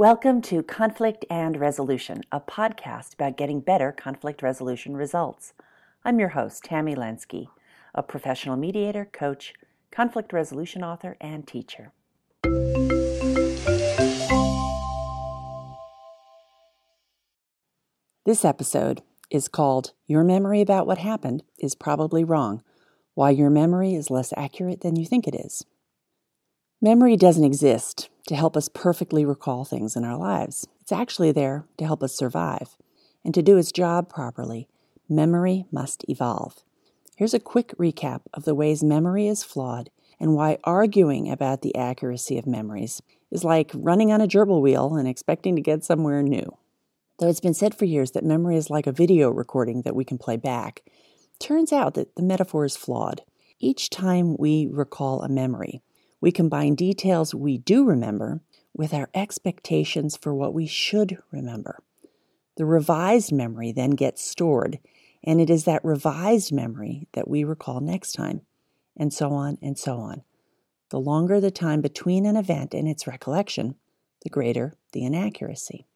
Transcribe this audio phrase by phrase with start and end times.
[0.00, 5.52] Welcome to Conflict and Resolution, a podcast about getting better conflict resolution results.
[6.06, 7.48] I'm your host, Tammy Lenski,
[7.94, 9.52] a professional mediator, coach,
[9.90, 11.92] conflict resolution author, and teacher.
[18.24, 22.62] This episode is called Your Memory About What Happened is Probably Wrong
[23.12, 25.66] Why Your Memory is Less Accurate Than You Think It Is.
[26.80, 30.66] Memory doesn't exist to help us perfectly recall things in our lives.
[30.80, 32.76] It's actually there to help us survive.
[33.24, 34.68] And to do its job properly,
[35.08, 36.64] memory must evolve.
[37.16, 41.74] Here's a quick recap of the ways memory is flawed and why arguing about the
[41.76, 46.22] accuracy of memories is like running on a gerbil wheel and expecting to get somewhere
[46.22, 46.56] new.
[47.18, 50.04] Though it's been said for years that memory is like a video recording that we
[50.04, 50.82] can play back,
[51.38, 53.22] turns out that the metaphor is flawed.
[53.58, 55.82] Each time we recall a memory,
[56.20, 58.40] we combine details we do remember
[58.74, 61.82] with our expectations for what we should remember.
[62.56, 64.78] The revised memory then gets stored,
[65.24, 68.42] and it is that revised memory that we recall next time,
[68.96, 70.22] and so on and so on.
[70.90, 73.76] The longer the time between an event and its recollection,
[74.22, 75.86] the greater the inaccuracy.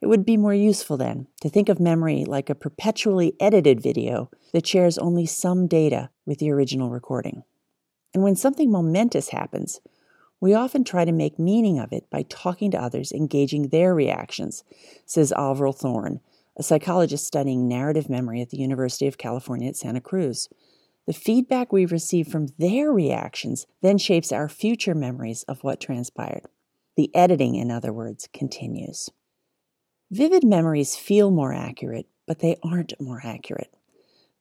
[0.00, 4.30] It would be more useful then to think of memory like a perpetually edited video
[4.52, 7.44] that shares only some data with the original recording.
[8.16, 9.78] And when something momentous happens,
[10.40, 14.64] we often try to make meaning of it by talking to others, engaging their reactions,
[15.04, 16.20] says Avril Thorne,
[16.56, 20.48] a psychologist studying narrative memory at the University of California at Santa Cruz.
[21.06, 26.46] The feedback we receive from their reactions then shapes our future memories of what transpired.
[26.96, 29.10] The editing, in other words, continues.
[30.10, 33.76] Vivid memories feel more accurate, but they aren't more accurate.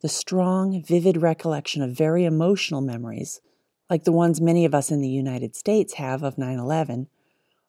[0.02, 3.42] The strong, vivid recollection of very emotional memories
[3.90, 7.08] like the ones many of us in the United States have of 9 11,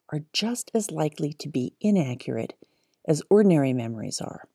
[0.09, 2.53] are just as likely to be inaccurate
[3.07, 4.47] as ordinary memories are.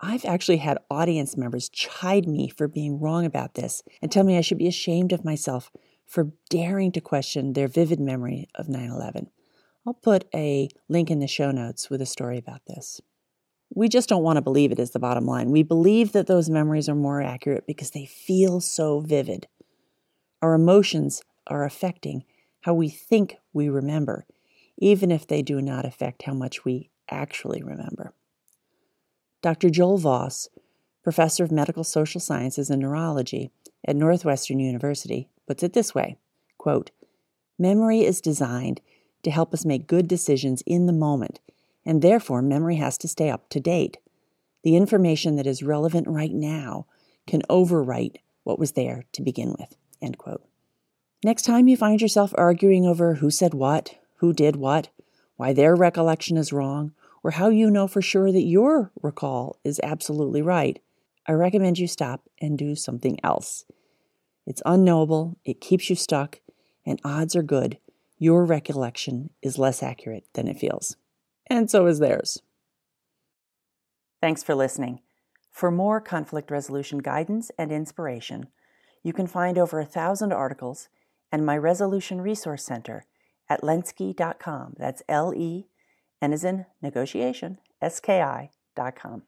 [0.00, 4.38] I've actually had audience members chide me for being wrong about this and tell me
[4.38, 5.70] I should be ashamed of myself
[6.06, 9.30] for daring to question their vivid memory of 9 11.
[9.86, 13.00] I'll put a link in the show notes with a story about this.
[13.72, 15.50] We just don't want to believe it, is the bottom line.
[15.50, 19.46] We believe that those memories are more accurate because they feel so vivid.
[20.42, 22.24] Our emotions are affecting
[22.62, 24.26] how we think we remember,
[24.78, 28.14] even if they do not affect how much we actually remember.
[29.42, 29.70] Dr.
[29.70, 30.48] Joel Voss,
[31.02, 33.50] professor of medical social sciences and neurology
[33.86, 36.16] at Northwestern University, puts it this way
[36.58, 36.90] quote,
[37.58, 38.80] Memory is designed
[39.22, 41.40] to help us make good decisions in the moment,
[41.84, 43.98] and therefore memory has to stay up to date.
[44.62, 46.86] The information that is relevant right now
[47.26, 49.76] can overwrite what was there to begin with.
[50.02, 50.44] End quote.
[51.24, 54.88] Next time you find yourself arguing over who said what, who did what,
[55.36, 59.80] why their recollection is wrong, or how you know for sure that your recall is
[59.82, 60.80] absolutely right,
[61.26, 63.64] I recommend you stop and do something else.
[64.46, 66.40] It's unknowable, it keeps you stuck,
[66.86, 67.78] and odds are good
[68.20, 70.96] your recollection is less accurate than it feels.
[71.46, 72.42] And so is theirs.
[74.20, 75.00] Thanks for listening.
[75.50, 78.48] For more conflict resolution guidance and inspiration,
[79.02, 80.88] you can find over a thousand articles
[81.32, 83.04] and my Resolution Resource Center
[83.48, 84.74] at lenski.com.
[84.78, 85.68] That's L E,
[86.20, 89.22] N as in negotiation, S K I.com.